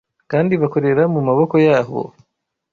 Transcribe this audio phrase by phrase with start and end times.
[0.31, 1.99] kandi bakorera mu maboko yabo